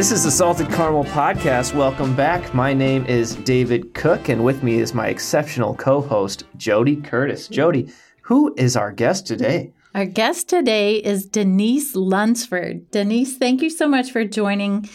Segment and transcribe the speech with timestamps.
[0.00, 1.74] This is the Salted Caramel Podcast.
[1.74, 2.54] Welcome back.
[2.54, 7.48] My name is David Cook, and with me is my exceptional co host, Jody Curtis.
[7.48, 7.92] Jody,
[8.22, 9.74] who is our guest today?
[9.94, 12.90] Our guest today is Denise Lunsford.
[12.90, 14.88] Denise, thank you so much for joining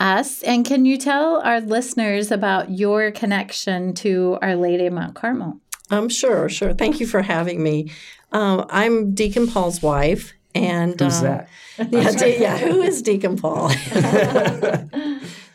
[0.00, 0.42] us.
[0.42, 5.60] And can you tell our listeners about your connection to Our Lady of Mount Carmel?
[5.90, 6.72] Um, sure, sure.
[6.72, 7.90] Thank you for having me.
[8.32, 10.32] Um, I'm Deacon Paul's wife,
[10.64, 11.48] and Who's um, that?
[11.90, 12.58] Yeah, De- yeah.
[12.58, 13.68] Who is Deacon Paul?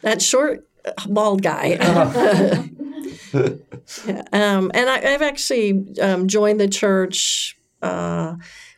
[0.02, 0.68] that short,
[1.08, 2.68] bald guy.
[4.06, 7.58] Yeah, um, and I, I've actually um, joined the church.
[7.82, 8.36] Uh,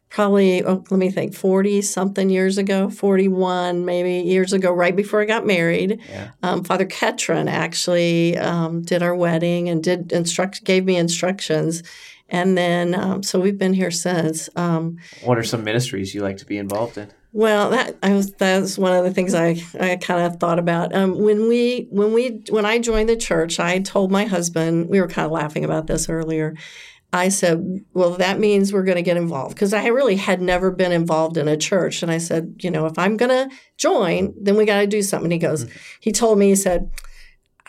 [0.09, 5.21] probably oh, let me think 40 something years ago 41 maybe years ago right before
[5.23, 6.29] i got married Yeah.
[6.43, 11.81] um, father ketron actually um, did our wedding and did instruct gave me instructions
[12.33, 16.37] and then um, so we've been here since um, What are some ministries you like
[16.37, 17.09] to be involved in?
[17.35, 20.59] well, that I was that was one of the things I, I kind of thought
[20.59, 20.93] about.
[20.93, 25.01] Um, when we when we when I joined the church, I told my husband we
[25.01, 26.55] were kind of laughing about this earlier.
[27.11, 27.57] I said,
[27.93, 31.37] "Well, that means we're going to get involved," because I really had never been involved
[31.37, 34.65] in a church, and I said, "You know, if I'm going to join, then we
[34.65, 35.65] got to do something." He goes,
[36.01, 36.91] he told me, he said.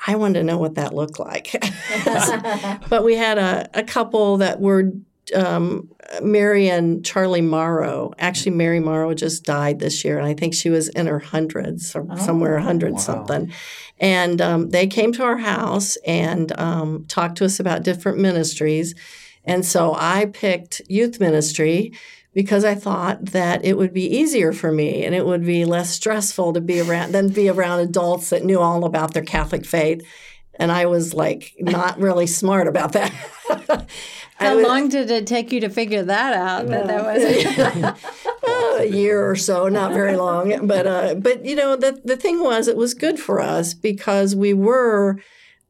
[0.07, 1.53] I wanted to know what that looked like.
[2.89, 4.93] but we had a, a couple that were
[5.35, 5.89] um,
[6.23, 8.13] Mary and Charlie Morrow.
[8.19, 11.95] Actually, Mary Morrow just died this year, and I think she was in her hundreds
[11.95, 12.99] or somewhere a hundred wow.
[12.99, 13.53] something.
[13.99, 18.95] And um, they came to our house and um, talked to us about different ministries.
[19.45, 21.93] And so I picked youth ministry
[22.35, 25.91] because I thought that it would be easier for me and it would be less
[25.91, 30.05] stressful to be around than be around adults that knew all about their Catholic faith.
[30.57, 33.11] And I was like not really smart about that.
[34.37, 36.67] How was- long did it take you to figure that out?
[36.67, 40.67] That that was a year or so, not very long.
[40.67, 44.35] But uh, but you know the the thing was, it was good for us because
[44.35, 45.19] we were.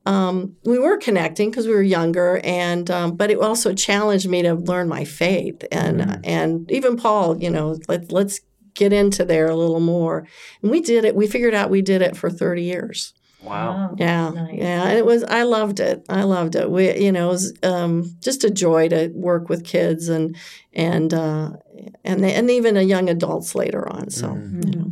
[0.07, 4.43] Um, we were connecting because we were younger, and um, but it also challenged me
[4.43, 8.41] to learn my faith, and and even Paul, you know, let let's
[8.75, 10.27] get into there a little more,
[10.61, 11.15] and we did it.
[11.17, 13.15] We figured out we did it for thirty years.
[13.43, 13.95] Wow.
[13.99, 14.55] Yeah, Nice.
[14.55, 15.23] yeah, and it was.
[15.25, 16.05] I loved it.
[16.09, 16.71] I loved it.
[16.71, 20.35] We, you know, it was um, just a joy to work with kids and
[20.73, 21.51] and uh,
[22.05, 24.09] and and even a young adults later on.
[24.11, 24.63] So Mm-hmm.
[24.69, 24.84] you know.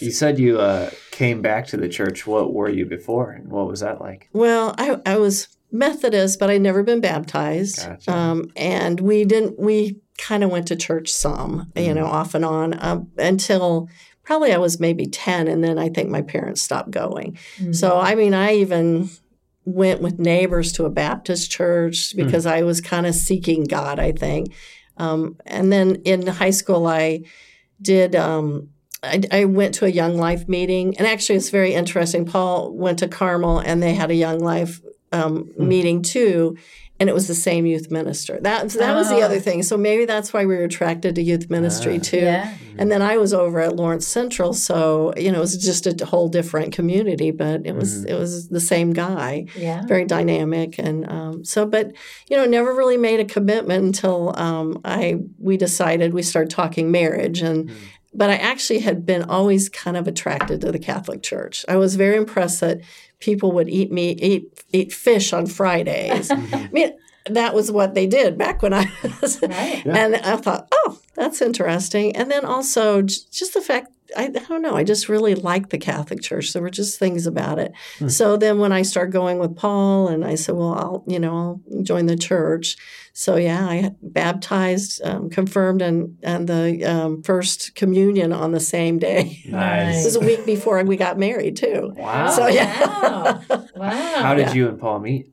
[0.00, 2.26] You said you uh, came back to the church.
[2.26, 4.28] What were you before, and what was that like?
[4.32, 7.86] Well, I I was Methodist, but I'd never been baptized.
[7.86, 8.12] Gotcha.
[8.12, 9.58] Um, and we didn't.
[9.58, 13.88] We kind of went to church some, you know, off and on um, until.
[14.24, 17.38] Probably I was maybe 10, and then I think my parents stopped going.
[17.72, 19.08] So, I mean, I even
[19.64, 24.12] went with neighbors to a Baptist church because I was kind of seeking God, I
[24.12, 24.52] think.
[24.98, 27.24] Um, and then in high school, I
[27.80, 28.14] did.
[28.14, 28.68] Um,
[29.02, 32.24] I, I went to a Young Life meeting, and actually, it's very interesting.
[32.24, 34.80] Paul went to Carmel, and they had a Young Life
[35.12, 36.56] um, meeting too,
[37.00, 38.38] and it was the same youth minister.
[38.40, 39.22] That that was the Oh.
[39.22, 39.62] other thing.
[39.62, 42.02] So maybe that's why we were attracted to youth ministry Ah.
[42.02, 42.16] too.
[42.18, 42.54] Yeah.
[42.76, 46.04] And then I was over at Lawrence Central, so you know it was just a
[46.04, 49.86] whole different community, but it was it was the same guy, Yeah.
[49.86, 51.64] very dynamic, and um, so.
[51.66, 51.92] But
[52.28, 56.90] you know, never really made a commitment until um, I we decided we started talking
[56.90, 57.70] marriage, and
[58.18, 61.64] but I actually had been always kind of attracted to the Catholic Church.
[61.68, 62.80] I was very impressed that
[63.20, 66.28] people would eat meat, eat eat fish on Fridays.
[66.38, 66.54] Mm-hmm.
[66.54, 66.92] I mean.
[67.30, 68.90] That was what they did back when I
[69.20, 69.82] was, Right.
[69.86, 72.16] and I thought, oh, that's interesting.
[72.16, 75.78] And then also just the fact, I, I don't know, I just really liked the
[75.78, 76.52] Catholic Church.
[76.52, 77.72] There were just things about it.
[78.08, 81.36] So then when I started going with Paul, and I said, well, I'll, you know,
[81.70, 82.76] I'll join the church.
[83.12, 88.98] So yeah, I baptized, um, confirmed, and and the um, first communion on the same
[89.00, 89.42] day.
[89.46, 90.02] Nice.
[90.02, 91.92] It was a week before we got married too.
[91.96, 92.30] Wow.
[92.30, 92.86] So yeah.
[92.86, 93.42] Wow.
[93.74, 93.90] Wow.
[94.22, 94.54] How did Yeah.
[94.54, 95.32] you and Paul meet?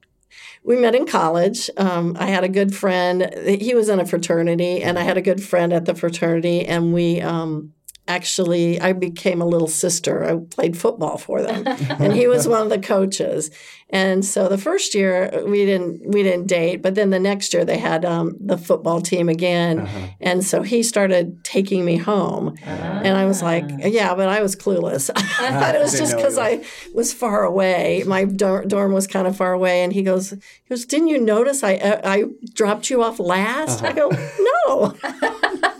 [0.63, 1.69] We met in college.
[1.77, 3.31] Um, I had a good friend.
[3.45, 6.65] He was in a fraternity, and I had a good friend at the fraternity.
[6.65, 7.73] And we um,
[8.07, 10.23] actually, I became a little sister.
[10.23, 13.49] I played football for them, and he was one of the coaches.
[13.91, 17.63] And so the first year we didn't we didn't date, but then the next year
[17.63, 20.07] they had um, the football team again, Uh-huh.
[20.21, 22.55] and so he started taking me home.
[22.65, 25.09] And I was like, yeah, but I was clueless.
[25.15, 26.63] I thought it was just because I
[26.95, 28.03] was far away.
[28.07, 29.83] My dor- dorm was kind of far away.
[29.83, 32.23] And he goes, he goes, didn't you notice I uh, I
[32.53, 33.83] dropped you off last?
[33.83, 34.95] I go, no.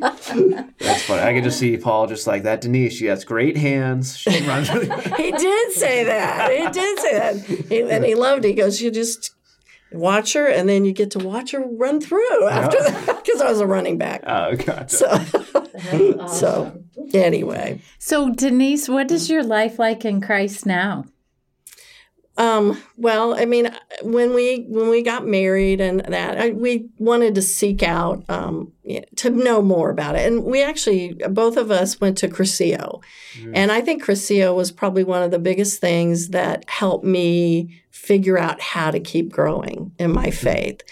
[0.00, 1.22] That's funny.
[1.22, 2.60] I can just see Paul just like that.
[2.60, 4.16] Denise, she has great hands.
[4.16, 6.50] She runs really he did say that.
[6.50, 7.36] He did say that.
[7.68, 8.48] He, and he loved it.
[8.48, 9.34] He goes, you just
[9.92, 13.48] watch her and then you get to watch her run through after that because I
[13.48, 14.22] was a running back.
[14.26, 14.88] Oh, gotcha.
[14.88, 16.82] So, That's so
[17.14, 17.80] anyway.
[17.98, 21.04] So, Denise, what is your life like in Christ now?
[22.38, 27.34] Um, well, I mean, when we when we got married and that, I, we wanted
[27.36, 28.72] to seek out um,
[29.16, 33.02] to know more about it, and we actually both of us went to Cursillo,
[33.38, 33.52] mm-hmm.
[33.54, 38.38] and I think Cursillo was probably one of the biggest things that helped me figure
[38.38, 40.46] out how to keep growing in my mm-hmm.
[40.46, 40.82] faith.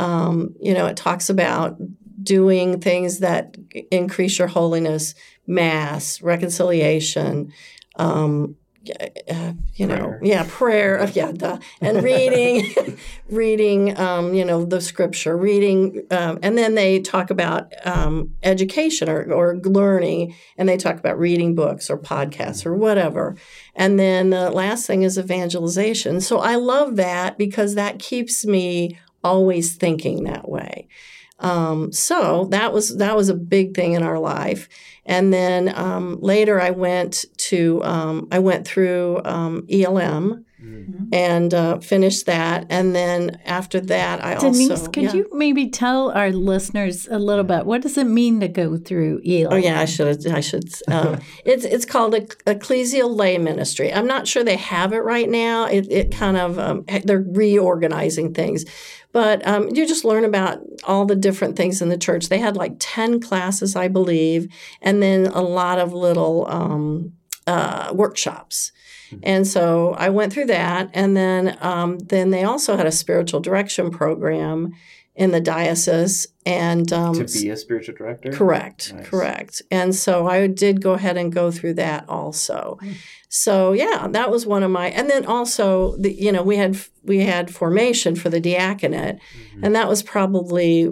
[0.00, 1.76] Um, you know, it talks about
[2.22, 3.56] doing things that
[3.92, 5.14] increase your holiness,
[5.46, 7.52] mass, reconciliation.
[7.96, 8.56] Um,
[8.90, 10.20] uh, you know, prayer.
[10.22, 12.96] yeah, prayer, uh, yeah, the, and reading,
[13.30, 19.08] reading, um, you know, the scripture, reading, um, and then they talk about um, education
[19.08, 23.36] or, or learning, and they talk about reading books or podcasts or whatever.
[23.74, 26.20] And then the last thing is evangelization.
[26.20, 30.88] So I love that because that keeps me always thinking that way.
[31.40, 34.68] Um, so that was that was a big thing in our life.
[35.06, 40.44] And then um, later, I went to um, I went through um, ELM.
[40.60, 41.14] Mm-hmm.
[41.14, 44.90] And uh, finished that, and then after that, I Denise, also.
[44.90, 45.12] could yeah.
[45.12, 49.20] you maybe tell our listeners a little bit what does it mean to go through
[49.24, 49.52] ELM?
[49.52, 50.26] Oh yeah, I should.
[50.26, 50.68] I should.
[50.88, 53.94] Um, it's it's called a, ecclesial lay ministry.
[53.94, 55.66] I'm not sure they have it right now.
[55.66, 58.64] It, it kind of um, they're reorganizing things,
[59.12, 62.28] but um, you just learn about all the different things in the church.
[62.28, 64.52] They had like 10 classes, I believe,
[64.82, 67.12] and then a lot of little um,
[67.48, 68.72] uh, workshops.
[69.10, 69.20] Mm-hmm.
[69.22, 73.40] And so I went through that, and then um, then they also had a spiritual
[73.40, 74.74] direction program
[75.16, 78.30] in the diocese, and um, to be a spiritual director.
[78.30, 79.08] Correct, nice.
[79.08, 79.62] correct.
[79.70, 82.78] And so I did go ahead and go through that also.
[82.82, 82.94] Mm.
[83.28, 86.78] So yeah, that was one of my, and then also the, you know we had
[87.02, 89.64] we had formation for the diaconate, mm-hmm.
[89.64, 90.84] and that was probably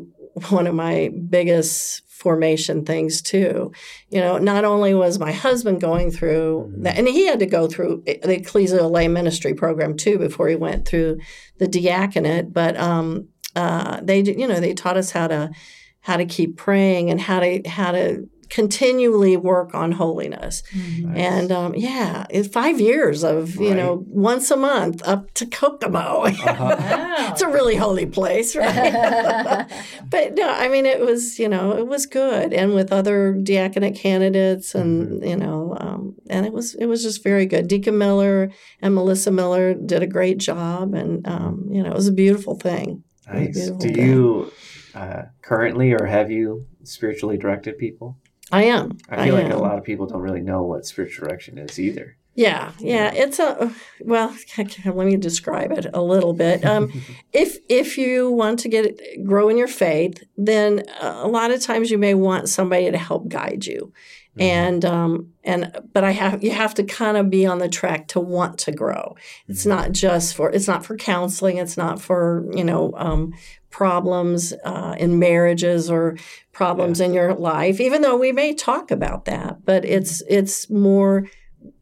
[0.49, 3.71] one of my biggest formation things too.
[4.09, 6.83] You know, not only was my husband going through mm-hmm.
[6.83, 10.57] that, and he had to go through the ecclesial lay ministry program too before he
[10.57, 11.21] went through
[11.59, 15.53] the diaconate, but um, uh, they you know they taught us how to
[16.01, 20.63] how to keep praying and how to how to continually work on holiness.
[20.75, 21.13] Mm-hmm.
[21.13, 21.19] Nice.
[21.19, 26.25] And um, yeah, it's five years of, you know, once a month up to Kokomo.
[26.25, 27.31] Uh-huh.
[27.33, 29.67] it's a really holy place, right?
[30.11, 32.53] but no, I mean, it was, you know, it was good.
[32.53, 35.25] And with other diaconate candidates and, mm-hmm.
[35.25, 37.69] you know, um, and it was, it was just very good.
[37.69, 38.51] Deacon Miller
[38.81, 40.95] and Melissa Miller did a great job.
[40.95, 43.03] And, um, you know, it was a beautiful thing.
[43.27, 43.71] Nice.
[43.71, 44.53] Do you
[44.95, 48.19] uh, currently or have you spiritually directed people?
[48.53, 48.99] I am.
[49.09, 49.59] I feel I like am.
[49.59, 52.17] a lot of people don't really know what spiritual direction is either.
[52.37, 54.37] Yeah, yeah, it's a well.
[54.85, 56.65] Let me describe it a little bit.
[56.67, 56.93] Um,
[57.33, 61.91] if if you want to get grow in your faith, then a lot of times
[61.91, 63.91] you may want somebody to help guide you,
[64.33, 64.43] mm-hmm.
[64.43, 68.09] and um, and but I have you have to kind of be on the track
[68.09, 69.17] to want to grow.
[69.49, 69.71] It's mm-hmm.
[69.71, 71.57] not just for it's not for counseling.
[71.57, 73.33] It's not for you know um,
[73.71, 76.19] problems uh, in marriages or
[76.53, 77.07] problems yeah.
[77.07, 81.29] in your life even though we may talk about that but it's it's more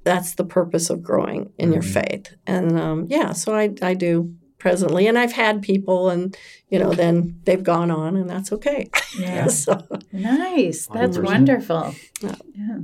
[0.05, 1.75] that's the purpose of growing in mm-hmm.
[1.75, 6.37] your faith and um, yeah so I, I do presently and i've had people and
[6.69, 11.25] you know then they've gone on and that's okay yeah so, nice that's 100%.
[11.25, 12.37] wonderful yeah.
[12.55, 12.79] yeah.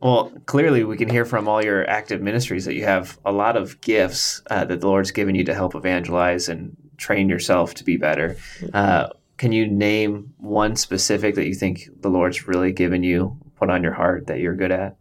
[0.00, 3.58] Well, clearly, we can hear from all your active ministries that you have a lot
[3.58, 7.84] of gifts uh, that the Lord's given you to help evangelize and train yourself to
[7.84, 8.38] be better.
[8.72, 13.68] Uh, can you name one specific that you think the Lord's really given you, put
[13.68, 14.96] on your heart that you're good at?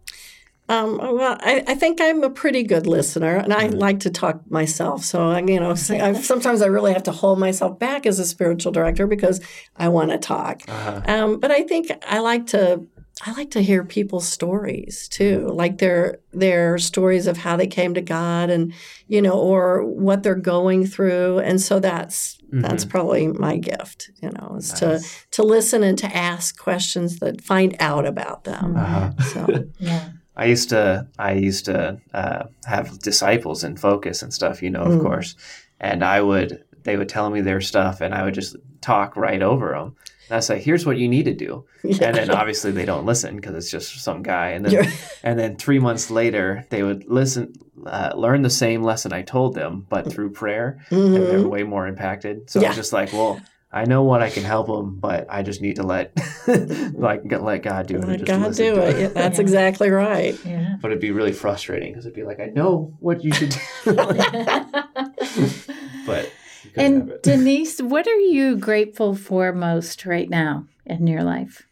[0.70, 3.80] Um, well, I, I, think I'm a pretty good listener, and I mm-hmm.
[3.80, 5.04] like to talk myself.
[5.04, 8.72] So, you know, I, sometimes I really have to hold myself back as a spiritual
[8.72, 9.42] director because
[9.76, 10.62] I want to talk.
[10.68, 11.02] Uh-huh.
[11.08, 12.86] Um, but I think I like to
[13.26, 15.56] I like to hear people's stories too, mm-hmm.
[15.56, 18.74] like their their stories of how they came to God and
[19.08, 22.62] you know, or what they're going through, and so that's mm-hmm.
[22.62, 24.80] that's probably my gift, you know, is nice.
[24.80, 28.78] to to listen and to ask questions that find out about them.
[28.78, 29.12] Uh-huh.
[29.24, 30.10] So yeah.
[30.40, 34.84] I used to I used to uh, have disciples and focus and stuff, you know,
[34.84, 35.02] of mm.
[35.02, 35.36] course,
[35.82, 39.42] and I would they would tell me their stuff, and I would just talk right
[39.42, 39.98] over them.
[40.30, 42.08] And I say, "Here's what you need to do," yeah.
[42.08, 44.52] and then obviously they don't listen because it's just some guy.
[44.52, 44.94] And then,
[45.24, 47.52] and then three months later, they would listen,
[47.86, 51.16] uh, learn the same lesson I told them, but through prayer, mm-hmm.
[51.16, 52.50] and they're way more impacted.
[52.50, 52.70] So yeah.
[52.70, 55.76] it's just like, well, I know what I can help them, but I just need
[55.76, 56.12] to let,
[56.94, 58.06] like, let God do it.
[58.06, 59.00] Let God do it.
[59.00, 59.42] Yeah, that's yeah.
[59.42, 60.40] exactly right.
[60.44, 60.78] Yeah.
[60.82, 63.60] But it'd be really frustrating because it'd be like, I know what you should do,
[66.06, 66.32] but
[66.76, 71.66] and Denise, what are you grateful for most right now in your life?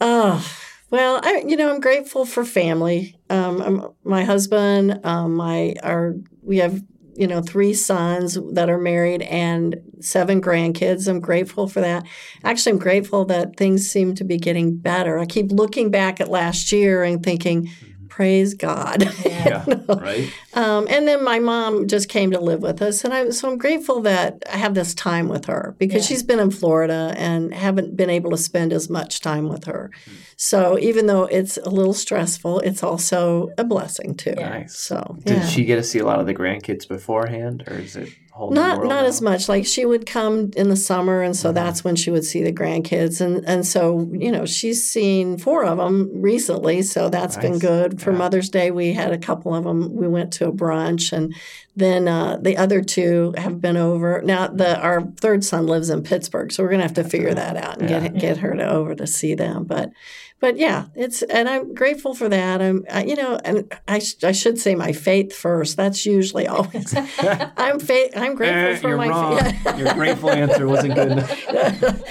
[0.00, 0.46] Oh,
[0.90, 3.16] Well, I, you know, I'm grateful for family.
[3.28, 6.82] Um, I'm, my husband, um, my our we have
[7.16, 11.08] you know three sons that are married and seven grandkids.
[11.08, 12.06] I'm grateful for that.
[12.44, 15.18] Actually, I'm grateful that things seem to be getting better.
[15.18, 17.70] I keep looking back at last year and thinking,
[18.16, 19.04] praise God.
[19.26, 20.32] Yeah, right.
[20.54, 23.58] Um, and then my mom just came to live with us, and I so I'm
[23.58, 26.08] grateful that I have this time with her because Yeah.
[26.08, 29.90] she's been in Florida and haven't been able to spend as much time with her.
[30.36, 34.34] So even though it's a little stressful, it's also a blessing too.
[34.34, 34.76] Nice.
[34.78, 35.46] So Did yeah.
[35.46, 38.10] she get to see a lot of the grandkids beforehand, or is it a whole
[38.10, 39.48] new not not as much.
[39.48, 41.40] Like she would come in the summer, and Mm-hmm.
[41.42, 45.38] so that's when she would see the grandkids, and and so you know she's seen
[45.38, 48.00] four of them recently, so that's been good.
[48.00, 48.18] For Yeah.
[48.18, 49.94] Mother's Day, we had a couple of them.
[49.94, 51.34] We went to a brunch, and
[51.76, 54.22] then uh, the other two have been over.
[54.22, 57.56] Now the our third son lives in Pittsburgh, so we're gonna have to figure that
[57.56, 58.00] out and Yeah.
[58.08, 59.90] get get her to over to see them, but.
[60.38, 62.60] But yeah, it's and I'm grateful for that.
[62.60, 65.78] I'm, I, you know, and I, sh- I should say my faith first.
[65.78, 66.94] That's usually always.
[67.56, 68.12] I'm faith.
[68.26, 69.38] I'm grateful Eh, for you're my wrong.
[69.38, 69.78] faith.
[69.78, 71.46] Your grateful answer wasn't good enough.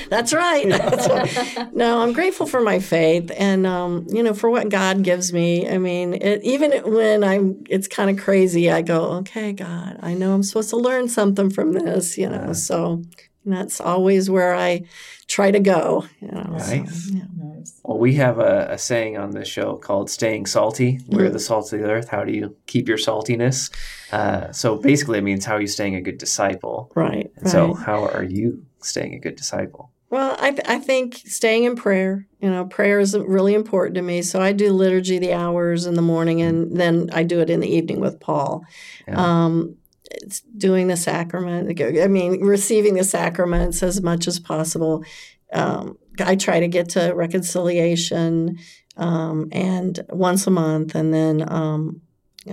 [0.10, 0.66] That's right.
[0.66, 1.68] Right.
[1.74, 5.68] No, I'm grateful for my faith, and um, you know, for what God gives me.
[5.70, 8.72] I mean, it, even when I'm, it's kind of crazy.
[8.72, 12.18] I go, okay, God, I know I'm supposed to learn something from this.
[12.18, 13.04] You know, so
[13.46, 14.84] that's always where I
[15.28, 16.06] try to go.
[16.22, 17.24] You know, so, yeah.
[17.66, 17.82] Nice.
[17.84, 21.72] Well, we have a, a saying on this show called "staying salty." We're the salt
[21.74, 22.10] of the earth.
[22.10, 23.72] How do you keep your saltiness?
[24.12, 26.92] Uh, so basically, it means how are you staying a good disciple?
[26.96, 27.32] Right.
[27.38, 29.92] And so, how are you staying a good disciple?
[30.12, 34.02] Well, I, th- I think staying in prayer, you know, prayer is really important to
[34.02, 34.22] me.
[34.22, 37.60] So I do liturgy the hours in the morning and then I do it in
[37.60, 38.64] the evening with Paul.
[39.08, 39.16] Yeah.
[39.18, 39.76] Um,
[40.12, 41.82] it's doing the sacrament.
[41.82, 45.04] I mean, receiving the sacraments as much as possible.
[45.52, 48.58] Um, I try to get to reconciliation
[48.98, 52.02] um, and once a month and then, um,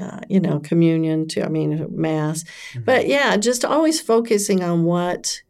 [0.01, 1.43] uh, you know, communion too.
[1.43, 2.45] I mean, mass.
[2.85, 5.43] But yeah, just always focusing on what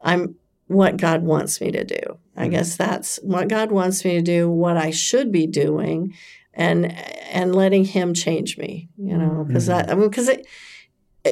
[0.00, 0.36] I'm
[0.68, 2.18] what God wants me to do.
[2.36, 2.50] I Mhm.
[2.50, 6.12] guess that's what God wants me to do, what I should be doing
[6.52, 6.92] and
[7.30, 9.88] and letting him change me, you know, because Mhm.
[9.88, 10.46] I, I mean it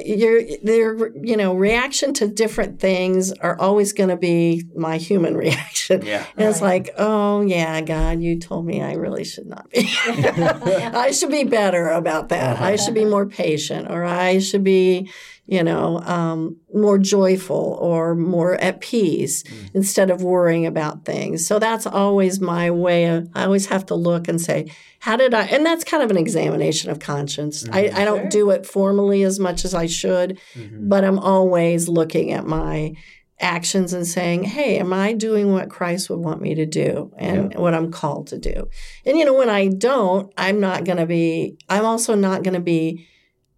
[0.04, 5.36] your their you know reaction to different things are always going to be my human
[5.44, 6.04] reaction.
[6.04, 6.24] Yeah.
[6.36, 9.88] and it's like oh yeah god you told me i really should not be.
[10.06, 12.60] I should be better about that.
[12.60, 15.10] I should be more patient or i should be
[15.46, 19.70] you know um, more joyful or more at peace Mm.
[19.74, 21.46] instead of worrying about things.
[21.46, 24.70] So that's always my way of i always have to look and say
[25.00, 27.66] how did i and that's kind of an examination of conscience.
[27.70, 28.28] I, I don't Sure.
[28.30, 30.88] do it formally as much as i should Mhm.
[30.88, 32.94] but I'm always looking at my
[33.40, 37.52] actions and saying, hey, am I doing what Christ would want me to do and
[37.56, 38.68] what I'm called to do?
[39.04, 42.54] And, you know, when I don't, I'm not going to be, I'm also not going
[42.54, 43.06] to be,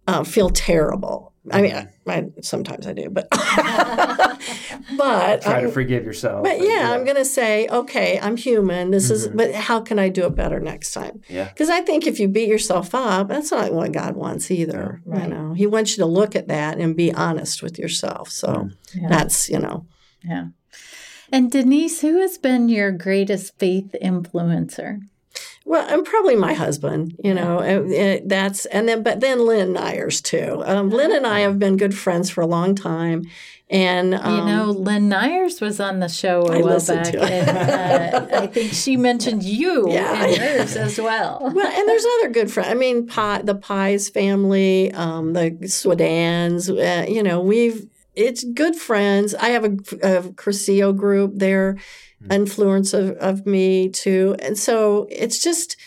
[0.07, 1.33] uh, feel terrible.
[1.51, 3.27] I mean, I, I, sometimes I do, but,
[4.97, 6.43] but, Try I'm- to forgive yourself.
[6.43, 8.91] but yeah, I'm going to say, okay, I'm human.
[8.91, 9.37] This is, Mhm.
[9.37, 11.21] but how can I do it better next time?
[11.29, 11.45] Yeah.
[11.49, 15.01] Because I think if you beat yourself up, that's not what God wants either.
[15.05, 15.13] Yeah.
[15.13, 15.23] Right.
[15.23, 18.29] You know, He wants you to look at that and be honest with yourself.
[18.29, 18.73] So Mm.
[18.95, 19.07] Yeah.
[19.09, 19.85] that's you know,
[20.23, 20.47] Yeah.
[21.31, 24.99] And Denise, who has been your greatest faith influencer?
[25.67, 27.15] Well, and probably my husband.
[27.23, 30.63] You know, uh, that's and then but then Lynn Nyers too.
[30.65, 33.23] Um, Lynn and I have been good friends for a long time,
[33.69, 37.13] and um, you know, Lynn Nyers was on the show a I while listened back,
[37.13, 37.47] to it.
[37.49, 40.23] and uh, I think she mentioned you Yeah.
[40.25, 41.39] and hers as well.
[41.53, 42.69] Well, and there's other good friends.
[42.69, 46.69] I mean, the Pies family, um, the Swedans.
[46.69, 49.33] Uh, you know, we've it's good friends.
[49.35, 49.69] I have a,
[50.01, 51.33] a Cursillo group.
[51.35, 51.77] They're
[52.23, 52.31] Hmm.
[52.31, 55.77] influence of, of me too, and so it's just.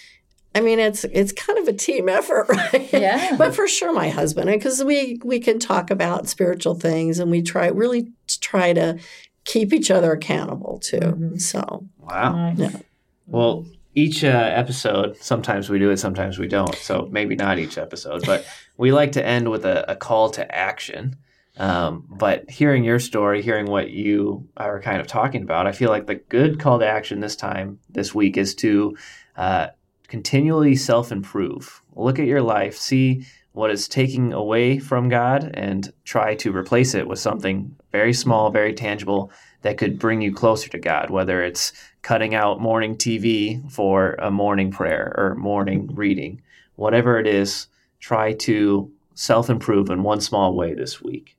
[0.55, 2.89] I mean, it's it's kind of a team effort, right?
[2.93, 3.37] Yeah.
[3.37, 7.43] but for sure, my husband, because we we can talk about spiritual things, and we
[7.43, 8.99] try really try to
[9.45, 10.99] keep each other accountable too.
[11.01, 11.41] Mhm.
[11.41, 12.53] So Wow.
[12.53, 12.59] Nice.
[12.59, 12.81] Yeah.
[13.27, 16.75] Well, each uh, episode, sometimes we do it, sometimes we don't.
[16.77, 18.45] So maybe not each episode, but
[18.77, 21.17] we like to end with a, a call to action.
[21.61, 25.91] Um, but hearing your story, hearing what you are kind of talking about, I feel
[25.91, 28.97] like the good call to action this time, this week, is to
[29.37, 29.67] uh,
[30.09, 31.83] continually self improve.
[31.95, 36.95] Look at your life, see what is taking away from God, and try to replace
[36.95, 41.43] it with something very small, very tangible that could bring you closer to God, whether
[41.43, 46.41] it's cutting out morning TV for a morning prayer or morning reading.
[46.77, 47.67] Whatever it is,
[47.99, 51.37] try to self improve in one small way this week.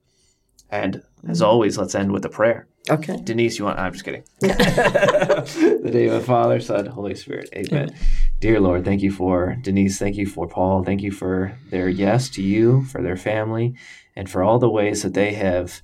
[0.72, 1.46] And as mm.
[1.46, 2.68] always, let's end with a prayer.
[2.90, 3.20] Okay.
[3.24, 3.78] Denise, you want?
[3.78, 4.24] I'm just kidding.
[4.40, 7.50] the name of the Father, Son, Holy Spirit.
[7.54, 7.96] Amen.
[8.40, 10.00] Dear Lord, thank you for Denise.
[10.00, 10.84] Thank you for Paul.
[10.84, 13.76] Thank you for their yes to you, for their family,
[14.16, 15.82] and for all the ways that they have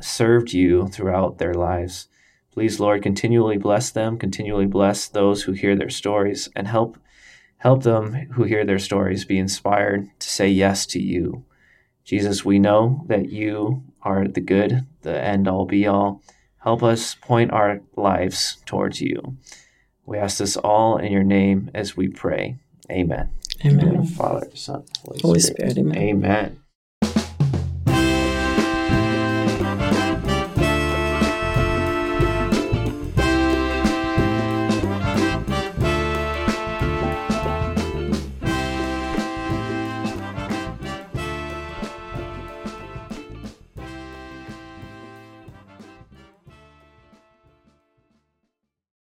[0.00, 2.08] served you throughout their lives.
[2.50, 4.16] Please, Lord, continually bless them.
[4.18, 6.98] Continually bless those who hear their stories, and help
[7.58, 11.44] help them who hear their stories be inspired to say yes to you.
[12.04, 16.22] Jesus, we know that you are the good, the end all be all.
[16.58, 19.36] Help us point our lives towards you.
[20.04, 22.56] We ask this all in your name as we pray.
[22.90, 23.30] Amen.
[23.64, 24.04] Amen.
[24.06, 25.72] Father, Son, Holy, Holy Spirit.
[25.72, 25.78] Spirit.
[25.78, 25.98] Amen.
[25.98, 26.60] Amen.